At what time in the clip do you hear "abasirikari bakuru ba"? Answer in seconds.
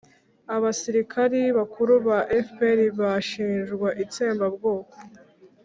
0.55-2.17